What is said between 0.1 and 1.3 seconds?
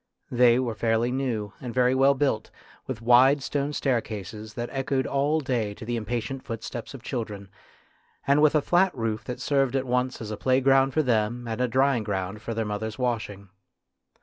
They were fairly